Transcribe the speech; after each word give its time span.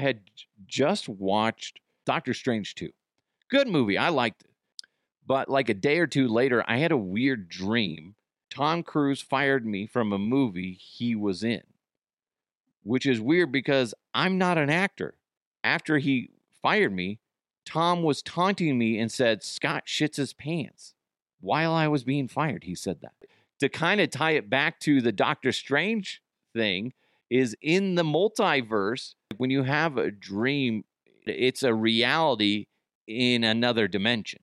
had 0.00 0.20
just 0.66 1.08
watched 1.08 1.80
Doctor 2.04 2.34
Strange 2.34 2.74
2. 2.74 2.90
Good 3.48 3.68
movie. 3.68 3.98
I 3.98 4.08
liked 4.08 4.42
it. 4.42 4.50
But 5.26 5.48
like 5.48 5.68
a 5.68 5.74
day 5.74 5.98
or 5.98 6.06
two 6.06 6.26
later, 6.26 6.64
I 6.66 6.78
had 6.78 6.92
a 6.92 6.96
weird 6.96 7.48
dream. 7.48 8.16
Tom 8.50 8.82
Cruise 8.82 9.20
fired 9.20 9.64
me 9.64 9.86
from 9.86 10.12
a 10.12 10.18
movie 10.18 10.72
he 10.72 11.14
was 11.14 11.44
in, 11.44 11.62
which 12.82 13.06
is 13.06 13.20
weird 13.20 13.52
because 13.52 13.94
I'm 14.12 14.38
not 14.38 14.58
an 14.58 14.70
actor. 14.70 15.14
After 15.62 15.98
he 15.98 16.30
fired 16.60 16.92
me, 16.92 17.20
Tom 17.64 18.02
was 18.02 18.22
taunting 18.22 18.76
me 18.76 18.98
and 18.98 19.12
said, 19.12 19.44
Scott 19.44 19.84
shits 19.86 20.16
his 20.16 20.32
pants. 20.32 20.94
While 21.40 21.72
I 21.72 21.86
was 21.86 22.02
being 22.02 22.26
fired, 22.26 22.64
he 22.64 22.74
said 22.74 23.00
that. 23.02 23.14
To 23.60 23.68
kind 23.68 24.00
of 24.00 24.10
tie 24.10 24.32
it 24.32 24.50
back 24.50 24.80
to 24.80 25.00
the 25.00 25.12
Doctor 25.12 25.52
Strange 25.52 26.20
thing, 26.52 26.92
is 27.30 27.56
in 27.62 27.94
the 27.94 28.02
multiverse, 28.02 29.14
when 29.40 29.48
you 29.48 29.62
have 29.62 29.96
a 29.96 30.10
dream, 30.10 30.84
it's 31.24 31.62
a 31.62 31.72
reality 31.72 32.66
in 33.06 33.42
another 33.42 33.88
dimension. 33.88 34.42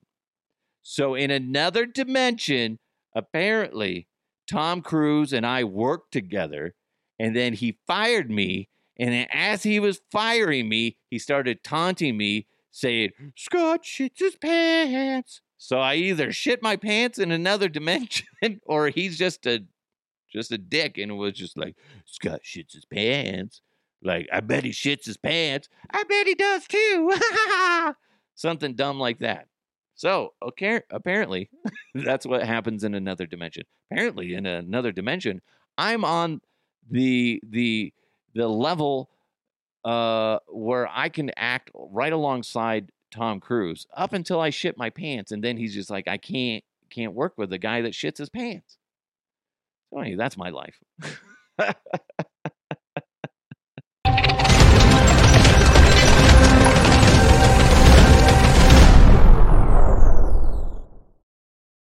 So, 0.82 1.14
in 1.14 1.30
another 1.30 1.86
dimension, 1.86 2.80
apparently, 3.14 4.08
Tom 4.50 4.82
Cruise 4.82 5.32
and 5.32 5.46
I 5.46 5.62
worked 5.62 6.10
together, 6.10 6.74
and 7.16 7.36
then 7.36 7.52
he 7.52 7.78
fired 7.86 8.28
me. 8.28 8.70
And 8.98 9.28
as 9.32 9.62
he 9.62 9.78
was 9.78 10.00
firing 10.10 10.68
me, 10.68 10.96
he 11.08 11.20
started 11.20 11.62
taunting 11.62 12.16
me, 12.16 12.48
saying, 12.72 13.10
Scott 13.36 13.84
shits 13.84 14.18
his 14.18 14.34
pants. 14.34 15.42
So 15.58 15.78
I 15.78 15.94
either 15.94 16.32
shit 16.32 16.60
my 16.60 16.74
pants 16.74 17.20
in 17.20 17.30
another 17.30 17.68
dimension 17.78 18.26
or 18.66 18.88
he's 18.88 19.16
just 19.16 19.46
a 19.46 19.62
just 20.28 20.50
a 20.50 20.58
dick 20.58 20.98
and 20.98 21.16
was 21.16 21.34
just 21.34 21.56
like, 21.56 21.76
Scott 22.04 22.40
shits 22.44 22.72
his 22.72 22.84
pants. 22.84 23.62
Like, 24.02 24.28
I 24.32 24.40
bet 24.40 24.64
he 24.64 24.70
shits 24.70 25.06
his 25.06 25.16
pants. 25.16 25.68
I 25.90 26.04
bet 26.04 26.26
he 26.26 26.34
does 26.34 26.66
too. 26.66 27.12
Something 28.34 28.74
dumb 28.74 28.98
like 29.00 29.18
that. 29.18 29.48
So, 29.94 30.34
okay, 30.40 30.82
apparently, 30.90 31.50
that's 31.94 32.24
what 32.24 32.44
happens 32.44 32.84
in 32.84 32.94
another 32.94 33.26
dimension. 33.26 33.64
Apparently, 33.90 34.34
in 34.34 34.46
another 34.46 34.92
dimension, 34.92 35.42
I'm 35.76 36.04
on 36.04 36.40
the 36.90 37.40
the 37.48 37.92
the 38.34 38.48
level 38.48 39.10
uh 39.84 40.38
where 40.48 40.88
I 40.92 41.08
can 41.08 41.30
act 41.36 41.70
right 41.74 42.12
alongside 42.12 42.90
Tom 43.10 43.40
Cruise 43.40 43.86
up 43.94 44.12
until 44.12 44.40
I 44.40 44.50
shit 44.50 44.78
my 44.78 44.90
pants, 44.90 45.32
and 45.32 45.42
then 45.42 45.56
he's 45.56 45.74
just 45.74 45.90
like, 45.90 46.06
I 46.06 46.16
can't 46.16 46.62
can't 46.90 47.14
work 47.14 47.34
with 47.36 47.52
a 47.52 47.58
guy 47.58 47.82
that 47.82 47.92
shits 47.92 48.18
his 48.18 48.28
pants. 48.28 48.78
So 49.90 49.98
anyway, 49.98 50.16
that's 50.16 50.36
my 50.36 50.50
life. 50.50 50.78